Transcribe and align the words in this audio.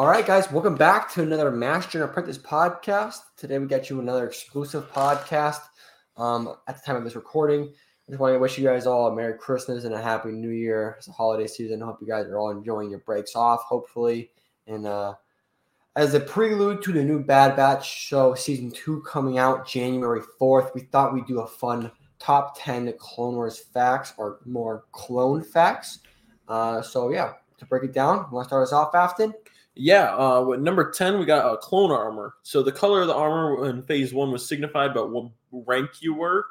All 0.00 0.06
right, 0.06 0.24
guys, 0.24 0.50
welcome 0.50 0.76
back 0.76 1.12
to 1.12 1.22
another 1.22 1.50
Master 1.50 2.00
and 2.00 2.08
Apprentice 2.08 2.38
podcast. 2.38 3.18
Today 3.36 3.58
we 3.58 3.66
got 3.66 3.90
you 3.90 4.00
another 4.00 4.26
exclusive 4.26 4.90
podcast. 4.90 5.60
Um, 6.16 6.54
at 6.66 6.76
the 6.76 6.82
time 6.86 6.96
of 6.96 7.04
this 7.04 7.16
recording, 7.16 7.64
I 7.64 8.10
just 8.10 8.18
want 8.18 8.34
to 8.34 8.38
wish 8.38 8.56
you 8.56 8.64
guys 8.64 8.86
all 8.86 9.08
a 9.08 9.14
Merry 9.14 9.36
Christmas 9.36 9.84
and 9.84 9.92
a 9.92 10.00
Happy 10.00 10.30
New 10.30 10.48
Year. 10.48 10.94
It's 10.96 11.08
a 11.08 11.12
holiday 11.12 11.46
season. 11.46 11.82
I 11.82 11.84
hope 11.84 11.98
you 12.00 12.06
guys 12.06 12.24
are 12.28 12.38
all 12.38 12.48
enjoying 12.48 12.88
your 12.88 13.00
breaks 13.00 13.36
off, 13.36 13.60
hopefully. 13.64 14.30
And 14.66 14.86
uh, 14.86 15.16
as 15.96 16.14
a 16.14 16.20
prelude 16.20 16.82
to 16.84 16.92
the 16.92 17.04
new 17.04 17.22
Bad 17.22 17.54
Batch 17.54 17.86
show, 17.86 18.34
season 18.34 18.70
two 18.70 19.02
coming 19.02 19.36
out 19.36 19.68
January 19.68 20.22
4th, 20.40 20.74
we 20.74 20.80
thought 20.80 21.12
we'd 21.12 21.26
do 21.26 21.40
a 21.40 21.46
fun 21.46 21.92
top 22.18 22.58
10 22.58 22.94
Clone 22.98 23.34
Wars 23.34 23.58
facts 23.58 24.14
or 24.16 24.38
more 24.46 24.84
clone 24.92 25.42
facts. 25.42 25.98
Uh, 26.48 26.80
so, 26.80 27.10
yeah, 27.10 27.34
to 27.58 27.66
break 27.66 27.84
it 27.84 27.92
down, 27.92 28.30
want 28.30 28.46
to 28.46 28.48
start 28.48 28.62
us 28.62 28.72
off, 28.72 28.94
Afton? 28.94 29.34
Yeah, 29.82 30.14
uh, 30.14 30.42
with 30.42 30.60
number 30.60 30.90
10, 30.90 31.18
we 31.18 31.24
got 31.24 31.50
a 31.50 31.56
clone 31.56 31.90
armor. 31.90 32.34
So 32.42 32.62
the 32.62 32.70
color 32.70 33.00
of 33.00 33.06
the 33.06 33.14
armor 33.14 33.66
in 33.70 33.82
phase 33.82 34.12
one 34.12 34.30
was 34.30 34.46
signified 34.46 34.92
by 34.92 35.00
what 35.00 35.30
rank 35.50 36.02
you 36.02 36.12
were. 36.12 36.44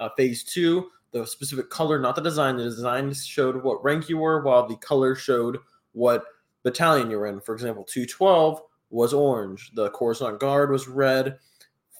Uh, 0.00 0.08
phase 0.16 0.42
two, 0.42 0.88
the 1.12 1.24
specific 1.24 1.70
color, 1.70 2.00
not 2.00 2.16
the 2.16 2.22
design. 2.22 2.56
The 2.56 2.64
design 2.64 3.14
showed 3.14 3.62
what 3.62 3.84
rank 3.84 4.08
you 4.08 4.18
were, 4.18 4.42
while 4.42 4.66
the 4.66 4.74
color 4.78 5.14
showed 5.14 5.58
what 5.92 6.24
battalion 6.64 7.08
you 7.08 7.18
were 7.18 7.28
in. 7.28 7.40
For 7.40 7.54
example, 7.54 7.84
212 7.84 8.60
was 8.90 9.14
orange. 9.14 9.70
The 9.74 9.90
Coruscant 9.90 10.40
Guard 10.40 10.72
was 10.72 10.88
red. 10.88 11.38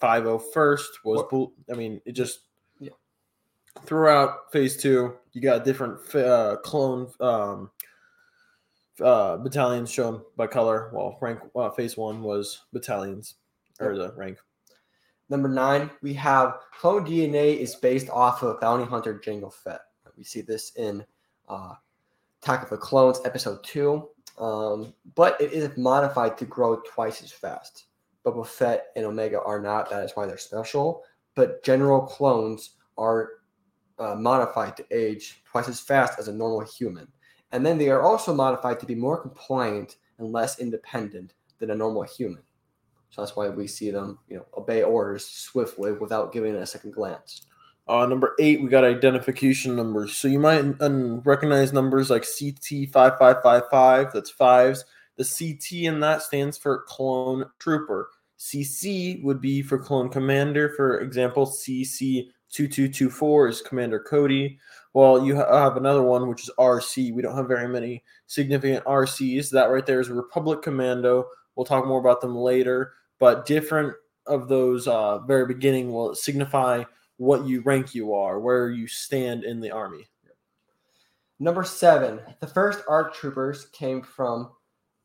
501st 0.02 0.88
was 1.04 1.24
blue. 1.30 1.52
I 1.70 1.76
mean, 1.76 2.00
it 2.04 2.12
just 2.12 2.40
Yeah. 2.80 2.90
throughout 3.86 4.50
phase 4.50 4.76
two, 4.76 5.14
you 5.32 5.40
got 5.40 5.64
different 5.64 6.12
uh, 6.16 6.56
clone 6.64 7.08
um, 7.20 7.70
uh, 9.00 9.36
battalions 9.38 9.90
shown 9.90 10.22
by 10.36 10.46
color. 10.46 10.90
Well, 10.92 11.18
rank 11.20 11.40
uh, 11.56 11.70
phase 11.70 11.96
one 11.96 12.22
was 12.22 12.62
battalions 12.72 13.34
or 13.80 13.96
the 13.96 14.12
rank. 14.12 14.38
Number 15.28 15.48
nine, 15.48 15.90
we 16.02 16.12
have 16.14 16.58
clone 16.78 17.06
DNA 17.06 17.56
is 17.56 17.74
based 17.74 18.10
off 18.10 18.42
of 18.42 18.60
bounty 18.60 18.84
hunter 18.84 19.20
Jango 19.24 19.52
Fett. 19.52 19.80
We 20.16 20.24
see 20.24 20.42
this 20.42 20.72
in 20.76 21.04
uh, 21.48 21.74
Attack 22.42 22.64
of 22.64 22.70
the 22.70 22.76
Clones, 22.76 23.20
episode 23.24 23.64
two. 23.64 24.08
Um, 24.38 24.94
but 25.14 25.40
it 25.40 25.52
is 25.52 25.76
modified 25.76 26.36
to 26.38 26.44
grow 26.44 26.80
twice 26.80 27.22
as 27.22 27.32
fast. 27.32 27.86
Boba 28.24 28.46
Fett 28.46 28.86
and 28.96 29.04
Omega 29.04 29.40
are 29.42 29.60
not. 29.60 29.90
That 29.90 30.04
is 30.04 30.12
why 30.14 30.26
they're 30.26 30.38
special. 30.38 31.02
But 31.34 31.62
general 31.64 32.02
clones 32.02 32.76
are 32.98 33.30
uh, 33.98 34.14
modified 34.14 34.76
to 34.76 34.86
age 34.90 35.42
twice 35.44 35.68
as 35.68 35.80
fast 35.80 36.18
as 36.18 36.28
a 36.28 36.32
normal 36.32 36.60
human. 36.60 37.08
And 37.52 37.64
then 37.64 37.78
they 37.78 37.90
are 37.90 38.02
also 38.02 38.34
modified 38.34 38.80
to 38.80 38.86
be 38.86 38.94
more 38.94 39.20
compliant 39.20 39.96
and 40.18 40.32
less 40.32 40.58
independent 40.58 41.34
than 41.58 41.70
a 41.70 41.74
normal 41.74 42.02
human. 42.02 42.42
So 43.10 43.20
that's 43.20 43.36
why 43.36 43.50
we 43.50 43.66
see 43.66 43.90
them, 43.90 44.18
you 44.28 44.38
know, 44.38 44.46
obey 44.56 44.82
orders 44.82 45.26
swiftly 45.26 45.92
without 45.92 46.32
giving 46.32 46.54
it 46.54 46.62
a 46.62 46.66
second 46.66 46.92
glance. 46.92 47.46
Uh, 47.86 48.06
number 48.06 48.34
eight, 48.38 48.62
we 48.62 48.68
got 48.68 48.84
identification 48.84 49.76
numbers. 49.76 50.16
So 50.16 50.28
you 50.28 50.38
might 50.38 50.64
un- 50.80 51.20
recognize 51.24 51.72
numbers 51.72 52.08
like 52.08 52.22
CT5555, 52.22 54.12
that's 54.12 54.30
fives. 54.30 54.84
The 55.16 55.24
CT 55.24 55.84
in 55.84 56.00
that 56.00 56.22
stands 56.22 56.56
for 56.56 56.84
clone 56.88 57.44
trooper. 57.58 58.10
CC 58.38 59.22
would 59.22 59.40
be 59.40 59.62
for 59.62 59.78
clone 59.78 60.08
commander. 60.08 60.70
For 60.70 61.00
example, 61.00 61.46
CC2224 61.46 63.50
is 63.50 63.60
Commander 63.60 64.00
Cody. 64.00 64.58
Well, 64.94 65.24
you 65.24 65.36
have 65.36 65.76
another 65.76 66.02
one, 66.02 66.28
which 66.28 66.42
is 66.42 66.50
RC. 66.58 67.14
We 67.14 67.22
don't 67.22 67.36
have 67.36 67.48
very 67.48 67.68
many 67.68 68.02
significant 68.26 68.84
RCs. 68.84 69.50
That 69.50 69.70
right 69.70 69.86
there 69.86 70.00
is 70.00 70.10
Republic 70.10 70.62
Commando. 70.62 71.28
We'll 71.56 71.64
talk 71.64 71.86
more 71.86 72.00
about 72.00 72.20
them 72.20 72.36
later. 72.36 72.92
But 73.18 73.46
different 73.46 73.94
of 74.26 74.48
those 74.48 74.86
uh, 74.86 75.18
very 75.20 75.46
beginning 75.46 75.92
will 75.92 76.14
signify 76.14 76.84
what 77.16 77.46
you 77.46 77.62
rank 77.62 77.94
you 77.94 78.12
are, 78.14 78.38
where 78.38 78.70
you 78.70 78.86
stand 78.86 79.44
in 79.44 79.60
the 79.60 79.70
army. 79.70 80.08
Number 81.38 81.64
seven, 81.64 82.20
the 82.40 82.46
first 82.46 82.80
ARC 82.88 83.14
troopers 83.14 83.66
came 83.66 84.02
from 84.02 84.50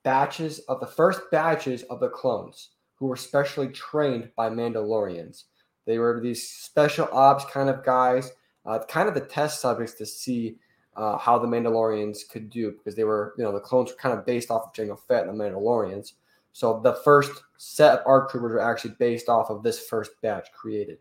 batches 0.03 0.59
of 0.67 0.79
the 0.79 0.85
first 0.85 1.21
batches 1.31 1.83
of 1.83 1.99
the 1.99 2.09
clones 2.09 2.69
who 2.95 3.07
were 3.07 3.15
specially 3.15 3.69
trained 3.69 4.31
by 4.35 4.49
Mandalorians. 4.49 5.45
They 5.85 5.99
were 5.99 6.19
these 6.19 6.49
special 6.49 7.07
ops 7.11 7.45
kind 7.45 7.69
of 7.69 7.83
guys, 7.83 8.31
uh, 8.67 8.79
kind 8.87 9.07
of 9.07 9.15
the 9.15 9.21
test 9.21 9.61
subjects 9.61 9.93
to 9.93 10.05
see 10.05 10.57
uh, 10.95 11.17
how 11.17 11.39
the 11.39 11.47
Mandalorians 11.47 12.27
could 12.29 12.49
do 12.49 12.71
because 12.71 12.95
they 12.95 13.03
were, 13.03 13.33
you 13.37 13.43
know, 13.43 13.53
the 13.53 13.59
clones 13.59 13.91
were 13.91 13.97
kind 13.97 14.17
of 14.17 14.25
based 14.25 14.51
off 14.51 14.67
of 14.67 14.73
Jango 14.73 14.99
Fett 14.99 15.27
and 15.27 15.39
the 15.39 15.43
Mandalorians. 15.43 16.13
So 16.51 16.81
the 16.83 16.93
first 16.93 17.31
set 17.57 17.99
of 17.99 18.07
ARC 18.07 18.31
troopers 18.31 18.51
were 18.51 18.59
actually 18.59 18.95
based 18.99 19.29
off 19.29 19.49
of 19.49 19.63
this 19.63 19.87
first 19.87 20.11
batch 20.21 20.51
created. 20.51 20.97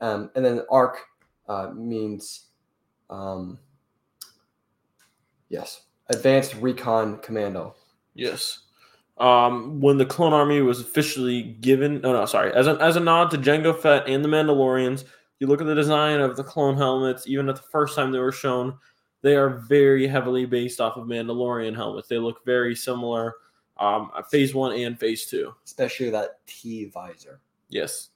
Um, 0.00 0.30
and 0.34 0.44
then 0.44 0.62
ARC 0.70 0.98
uh, 1.48 1.70
means, 1.74 2.46
um, 3.08 3.58
yes, 5.48 5.82
Advanced 6.08 6.54
Recon 6.56 7.18
Commando. 7.18 7.76
Yes. 8.14 8.60
Um, 9.18 9.80
when 9.80 9.96
the 9.96 10.04
clone 10.04 10.34
army 10.34 10.60
was 10.60 10.80
officially 10.80 11.42
given, 11.42 12.04
oh 12.04 12.12
no, 12.12 12.26
sorry, 12.26 12.52
as 12.52 12.66
a, 12.66 12.72
as 12.82 12.96
a 12.96 13.00
nod 13.00 13.30
to 13.30 13.38
Jango 13.38 13.78
Fett 13.78 14.06
and 14.08 14.22
the 14.22 14.28
Mandalorians, 14.28 15.04
you 15.40 15.46
look 15.46 15.60
at 15.60 15.66
the 15.66 15.74
design 15.74 16.20
of 16.20 16.36
the 16.36 16.44
clone 16.44 16.76
helmets, 16.76 17.26
even 17.26 17.48
at 17.48 17.56
the 17.56 17.62
first 17.62 17.94
time 17.94 18.10
they 18.10 18.18
were 18.18 18.32
shown, 18.32 18.76
they 19.22 19.36
are 19.36 19.50
very 19.68 20.06
heavily 20.06 20.46
based 20.46 20.80
off 20.80 20.96
of 20.96 21.06
Mandalorian 21.06 21.74
helmets. 21.74 22.08
They 22.08 22.18
look 22.18 22.44
very 22.44 22.74
similar, 22.74 23.34
um, 23.78 24.10
phase 24.30 24.54
one 24.54 24.72
and 24.72 24.98
phase 24.98 25.26
two. 25.26 25.54
especially 25.64 26.10
that 26.10 26.46
T 26.46 26.86
visor. 26.86 27.40
Yes. 27.68 28.10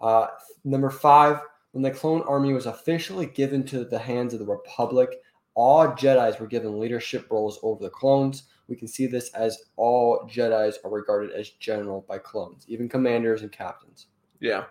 Uh, 0.00 0.28
number 0.64 0.90
five, 0.90 1.40
when 1.72 1.82
the 1.82 1.90
clone 1.90 2.22
army 2.22 2.52
was 2.52 2.66
officially 2.66 3.26
given 3.26 3.64
to 3.64 3.84
the 3.84 3.98
hands 3.98 4.32
of 4.32 4.40
the 4.40 4.46
Republic, 4.46 5.20
all 5.54 5.88
Jedi's 5.88 6.40
were 6.40 6.46
given 6.46 6.80
leadership 6.80 7.30
roles 7.30 7.58
over 7.62 7.82
the 7.82 7.90
clones. 7.90 8.44
We 8.68 8.76
can 8.76 8.88
see 8.88 9.06
this 9.06 9.30
as 9.32 9.58
all 9.76 10.28
Jedi's 10.28 10.78
are 10.84 10.90
regarded 10.90 11.32
as 11.32 11.50
general 11.50 12.04
by 12.08 12.18
clones, 12.18 12.64
even 12.68 12.88
commanders 12.88 13.42
and 13.42 13.52
captains. 13.52 14.06
Yeah. 14.40 14.64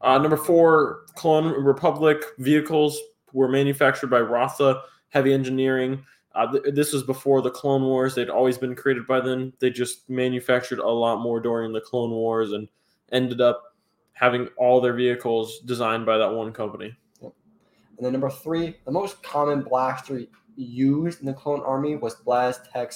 Uh, 0.00 0.18
number 0.18 0.36
four, 0.36 1.04
Clone 1.14 1.52
Republic 1.62 2.22
vehicles 2.38 2.98
were 3.32 3.48
manufactured 3.48 4.08
by 4.08 4.20
Rothana 4.20 4.80
Heavy 5.08 5.32
Engineering. 5.32 6.04
Uh, 6.34 6.52
th- 6.52 6.74
this 6.74 6.92
was 6.92 7.02
before 7.02 7.40
the 7.40 7.50
Clone 7.50 7.82
Wars. 7.82 8.14
They'd 8.14 8.28
always 8.28 8.58
been 8.58 8.74
created 8.74 9.06
by 9.06 9.20
them. 9.20 9.52
They 9.58 9.70
just 9.70 10.08
manufactured 10.10 10.78
a 10.78 10.88
lot 10.88 11.20
more 11.20 11.40
during 11.40 11.72
the 11.72 11.80
Clone 11.80 12.10
Wars 12.10 12.52
and 12.52 12.68
ended 13.10 13.40
up 13.40 13.74
having 14.12 14.48
all 14.56 14.80
their 14.80 14.92
vehicles 14.92 15.60
designed 15.60 16.04
by 16.06 16.18
that 16.18 16.32
one 16.32 16.52
company. 16.52 16.94
And 17.22 18.04
then 18.04 18.12
number 18.12 18.30
three, 18.30 18.76
the 18.84 18.92
most 18.92 19.22
common 19.22 19.62
blaster 19.62 20.22
used 20.56 21.20
in 21.20 21.26
the 21.26 21.32
clone 21.32 21.62
army 21.62 21.96
was 21.96 22.16
BlasTech 22.16 22.94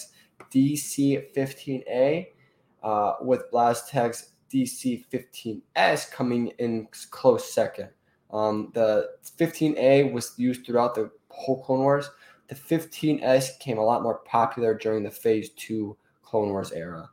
DC-15A, 0.53 2.27
uh, 2.83 3.15
with 3.22 3.50
BlasTech 3.53 4.22
DC-15S 4.53 6.11
coming 6.11 6.49
in 6.59 6.88
close 7.11 7.53
second. 7.53 7.88
Um, 8.33 8.71
the 8.75 9.11
15A 9.38 10.12
was 10.12 10.34
used 10.37 10.65
throughout 10.65 10.94
the 10.94 11.11
whole 11.28 11.62
Clone 11.62 11.81
Wars. 11.81 12.11
The 12.49 12.55
15S 12.55 13.59
became 13.59 13.78
a 13.78 13.84
lot 13.84 14.03
more 14.03 14.19
popular 14.19 14.75
during 14.75 15.03
the 15.03 15.10
Phase 15.10 15.50
2 15.50 15.97
Clone 16.22 16.50
Wars 16.50 16.72
era. 16.72 17.09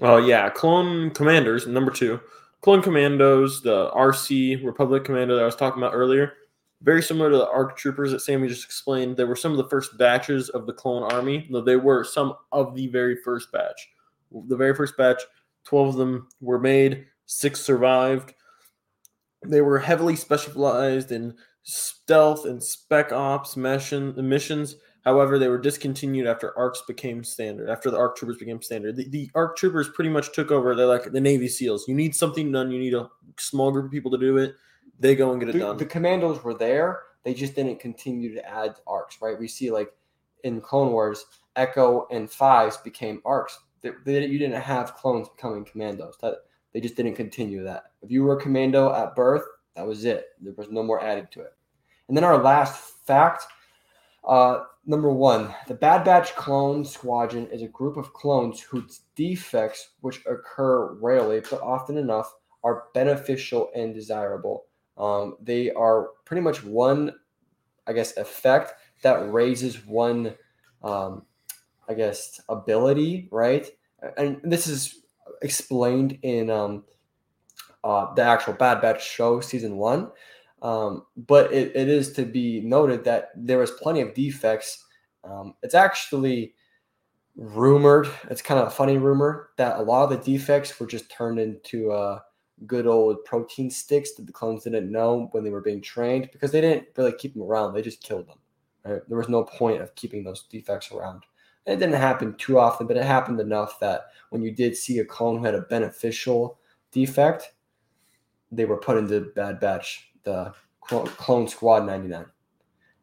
Oh 0.00 0.18
yeah, 0.18 0.50
Clone 0.50 1.10
Commanders 1.10 1.66
number 1.66 1.90
two. 1.90 2.20
Clone 2.60 2.82
Commandos, 2.82 3.62
the 3.62 3.90
RC 3.90 4.64
Republic 4.64 5.04
Commando 5.04 5.36
that 5.36 5.42
I 5.42 5.46
was 5.46 5.56
talking 5.56 5.82
about 5.82 5.94
earlier, 5.94 6.34
very 6.82 7.02
similar 7.02 7.30
to 7.30 7.36
the 7.36 7.48
ARC 7.48 7.76
Troopers 7.76 8.10
that 8.10 8.20
Sammy 8.20 8.48
just 8.48 8.64
explained. 8.64 9.16
They 9.16 9.24
were 9.24 9.36
some 9.36 9.52
of 9.52 9.58
the 9.58 9.68
first 9.68 9.96
batches 9.96 10.48
of 10.50 10.66
the 10.66 10.72
Clone 10.72 11.02
Army. 11.12 11.46
No, 11.48 11.60
they 11.60 11.76
were 11.76 12.04
some 12.04 12.34
of 12.52 12.74
the 12.74 12.88
very 12.88 13.16
first 13.16 13.50
batch. 13.52 13.88
The 14.48 14.56
very 14.56 14.74
first 14.74 14.96
batch, 14.96 15.22
twelve 15.66 15.88
of 15.88 15.96
them 15.96 16.28
were 16.40 16.58
made. 16.58 17.06
Six 17.26 17.60
survived. 17.60 18.32
They 19.44 19.60
were 19.60 19.78
heavily 19.78 20.16
specialized 20.16 21.12
in 21.12 21.34
stealth 21.62 22.44
and 22.46 22.62
spec 22.62 23.12
ops 23.12 23.56
mission, 23.56 24.14
missions. 24.16 24.76
However, 25.04 25.38
they 25.38 25.48
were 25.48 25.58
discontinued 25.58 26.26
after 26.26 26.56
ARCs 26.58 26.82
became 26.88 27.22
standard, 27.22 27.68
after 27.70 27.90
the 27.92 27.96
ARC 27.96 28.16
Troopers 28.16 28.38
became 28.38 28.60
standard. 28.60 28.96
The, 28.96 29.08
the 29.08 29.30
ARC 29.36 29.56
Troopers 29.56 29.88
pretty 29.90 30.10
much 30.10 30.32
took 30.32 30.50
over. 30.50 30.74
They're 30.74 30.86
like 30.86 31.12
the 31.12 31.20
Navy 31.20 31.46
SEALs. 31.46 31.86
You 31.86 31.94
need 31.94 32.14
something 32.14 32.50
done, 32.50 32.72
you 32.72 32.78
need 32.80 32.94
a 32.94 33.08
small 33.38 33.70
group 33.70 33.84
of 33.84 33.90
people 33.92 34.10
to 34.10 34.18
do 34.18 34.36
it. 34.38 34.54
They 34.98 35.14
go 35.14 35.30
and 35.30 35.38
get 35.40 35.50
it 35.50 35.52
The, 35.52 35.58
done. 35.60 35.76
the 35.76 35.86
commandos 35.86 36.42
were 36.42 36.54
there, 36.54 37.02
they 37.22 37.34
just 37.34 37.54
didn't 37.54 37.78
continue 37.78 38.34
to 38.34 38.48
add 38.48 38.76
arcs, 38.86 39.18
right? 39.20 39.38
We 39.38 39.46
see 39.46 39.70
like 39.70 39.92
in 40.42 40.60
Clone 40.60 40.90
Wars, 40.90 41.26
Echo 41.54 42.06
and 42.10 42.28
Fives 42.30 42.76
became 42.78 43.20
arcs. 43.24 43.58
You 44.06 44.38
didn't 44.38 44.60
have 44.60 44.94
clones 44.94 45.28
becoming 45.28 45.64
commandos. 45.64 46.16
That 46.22 46.34
they 46.72 46.80
just 46.80 46.96
didn't 46.96 47.14
continue 47.14 47.64
that. 47.64 47.84
If 48.02 48.10
you 48.10 48.22
were 48.22 48.36
a 48.36 48.40
commando 48.40 48.92
at 48.92 49.14
birth, 49.14 49.44
that 49.74 49.86
was 49.86 50.04
it. 50.04 50.26
There 50.40 50.54
was 50.56 50.70
no 50.70 50.82
more 50.82 51.02
added 51.02 51.30
to 51.32 51.40
it. 51.40 51.52
And 52.08 52.16
then 52.16 52.24
our 52.24 52.42
last 52.42 53.06
fact: 53.06 53.44
uh, 54.26 54.64
number 54.84 55.10
one, 55.10 55.54
the 55.68 55.74
Bad 55.74 56.04
Batch 56.04 56.34
clone 56.34 56.84
squadron 56.84 57.46
is 57.48 57.62
a 57.62 57.68
group 57.68 57.96
of 57.96 58.12
clones 58.12 58.60
whose 58.60 59.02
defects, 59.14 59.90
which 60.00 60.20
occur 60.26 60.94
rarely 61.00 61.40
but 61.40 61.60
often 61.60 61.96
enough, 61.96 62.32
are 62.64 62.84
beneficial 62.94 63.70
and 63.74 63.94
desirable. 63.94 64.66
Um, 64.98 65.36
they 65.42 65.70
are 65.72 66.08
pretty 66.24 66.40
much 66.40 66.64
one, 66.64 67.12
I 67.86 67.92
guess, 67.92 68.16
effect 68.16 68.72
that 69.02 69.32
raises 69.32 69.84
one, 69.86 70.34
um, 70.82 71.26
I 71.88 71.94
guess, 71.94 72.40
ability, 72.48 73.28
right? 73.30 73.68
And 74.16 74.40
this 74.42 74.66
is 74.66 75.02
explained 75.42 76.18
in 76.22 76.50
um, 76.50 76.84
uh, 77.84 78.12
the 78.14 78.22
actual 78.22 78.54
Bad 78.54 78.80
Batch 78.80 79.06
show, 79.06 79.40
season 79.40 79.76
one. 79.76 80.10
Um, 80.62 81.04
but 81.16 81.52
it, 81.52 81.76
it 81.76 81.88
is 81.88 82.12
to 82.14 82.24
be 82.24 82.60
noted 82.60 83.04
that 83.04 83.30
there 83.36 83.58
was 83.58 83.70
plenty 83.72 84.00
of 84.00 84.14
defects. 84.14 84.84
Um, 85.22 85.54
it's 85.62 85.74
actually 85.74 86.54
rumored, 87.36 88.08
it's 88.30 88.42
kind 88.42 88.58
of 88.58 88.68
a 88.68 88.70
funny 88.70 88.96
rumor, 88.96 89.50
that 89.58 89.78
a 89.78 89.82
lot 89.82 90.04
of 90.04 90.10
the 90.10 90.32
defects 90.32 90.78
were 90.80 90.86
just 90.86 91.10
turned 91.10 91.38
into 91.38 91.92
uh, 91.92 92.20
good 92.66 92.86
old 92.86 93.24
protein 93.24 93.70
sticks 93.70 94.14
that 94.14 94.26
the 94.26 94.32
clones 94.32 94.64
didn't 94.64 94.90
know 94.90 95.28
when 95.32 95.44
they 95.44 95.50
were 95.50 95.60
being 95.60 95.82
trained 95.82 96.30
because 96.32 96.50
they 96.50 96.60
didn't 96.60 96.86
really 96.96 97.12
keep 97.12 97.34
them 97.34 97.42
around. 97.42 97.74
They 97.74 97.82
just 97.82 98.02
killed 98.02 98.28
them. 98.28 98.38
Right? 98.84 99.02
There 99.08 99.18
was 99.18 99.28
no 99.28 99.44
point 99.44 99.82
of 99.82 99.94
keeping 99.94 100.24
those 100.24 100.44
defects 100.44 100.90
around. 100.90 101.24
It 101.66 101.76
didn't 101.76 101.94
happen 101.94 102.34
too 102.36 102.58
often, 102.58 102.86
but 102.86 102.96
it 102.96 103.04
happened 103.04 103.40
enough 103.40 103.80
that 103.80 104.06
when 104.30 104.42
you 104.42 104.52
did 104.52 104.76
see 104.76 104.98
a 105.00 105.04
clone 105.04 105.38
who 105.38 105.44
had 105.44 105.54
a 105.54 105.62
beneficial 105.62 106.58
defect, 106.92 107.52
they 108.52 108.64
were 108.64 108.76
put 108.76 108.96
into 108.96 109.32
Bad 109.34 109.58
Batch, 109.58 110.10
the 110.22 110.52
Clone 110.80 111.48
Squad 111.48 111.84
99. 111.84 112.26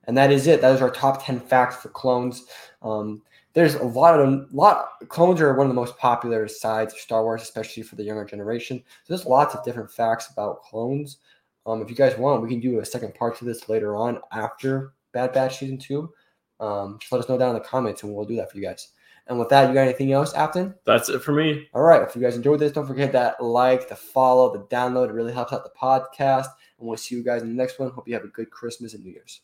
And 0.06 0.18
that 0.18 0.31
is 0.31 0.48
it. 0.48 0.62
That 0.62 0.74
is 0.74 0.81
our 0.81 0.89
top 0.89 1.25
10 1.25 1.39
facts 1.42 1.77
for 1.77 1.89
clones. 1.89 2.45
Um, 2.81 3.21
there's 3.54 3.75
a 3.75 3.83
lot 3.83 4.19
of 4.19 4.54
lot 4.54 4.89
clones 5.10 5.39
are 5.39 5.54
one 5.54 5.68
of 5.68 5.69
the 5.69 5.80
most 5.80 5.98
popular 5.98 6.48
sides 6.48 6.94
of 6.94 7.00
Star 7.00 7.24
Wars, 7.24 7.42
especially 7.42 7.83
for 7.83 7.95
the 7.95 8.04
younger 8.04 8.25
generation. 8.25 8.83
So 9.04 9.13
there's 9.13 9.27
lots 9.27 9.54
of 9.54 9.63
different 9.63 9.92
facts 9.92 10.30
about 10.31 10.63
clones. 10.63 11.18
Um, 11.65 11.81
if 11.81 11.89
you 11.89 11.95
guys 11.95 12.18
want, 12.18 12.42
we 12.42 12.50
can 12.50 12.60
do 12.60 12.80
a 12.80 12.86
second 12.86 13.13
part 13.13 13.38
to 13.38 13.45
this 13.45 13.69
later 13.69 13.95
on 13.95 14.19
after 14.31 14.94
Bad 15.12 15.33
Batch 15.33 15.60
season 15.60 15.77
two. 15.77 16.12
Um, 16.60 16.98
just 17.00 17.12
let 17.12 17.20
us 17.20 17.30
know 17.30 17.38
down 17.38 17.56
in 17.56 17.62
the 17.62 17.68
comments, 17.68 18.04
and 18.04 18.14
we'll 18.14 18.26
do 18.26 18.36
that 18.38 18.52
for 18.52 18.58
you 18.58 18.64
guys. 18.64 18.90
And 19.28 19.40
with 19.40 19.50
that, 19.50 19.70
you 19.70 19.74
got 19.74 19.82
anything 19.82 20.12
else, 20.12 20.34
Afton? 20.34 20.76
That's 20.86 21.08
it 21.08 21.22
for 21.22 21.32
me. 21.32 21.70
All 21.74 21.82
right. 21.82 22.02
If 22.02 22.16
you 22.16 22.22
guys 22.22 22.36
enjoyed 22.36 22.60
this, 22.60 22.74
don't 22.74 22.88
forget 22.88 23.14
that 23.14 23.42
like, 23.42 23.88
the 23.88 23.96
follow, 23.96 24.52
the 24.52 24.66
download. 24.66 25.10
It 25.10 25.14
really 25.14 25.32
helps 25.32 25.54
out 25.54 25.64
the 25.64 25.72
podcast. 25.80 26.48
And 26.78 26.88
we'll 26.88 26.98
see 26.98 27.16
you 27.16 27.24
guys 27.24 27.42
in 27.42 27.48
the 27.48 27.56
next 27.56 27.80
one. 27.80 27.90
Hope 27.90 28.08
you 28.08 28.16
have 28.16 28.26
a 28.26 28.28
good 28.28 28.52
Christmas 28.52 28.94
and 28.94 29.04
New 29.04 29.12
Year's. 29.12 29.42